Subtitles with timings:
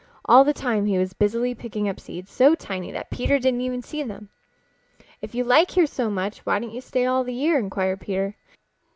[0.25, 3.83] All the time he was busily picking up seeds so tiny that Peter didn't even
[3.83, 4.29] see them.
[5.21, 8.33] "If you like here so much why don't you stay all the year?" inquired Peter.